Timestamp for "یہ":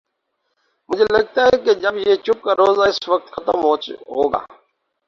1.99-2.15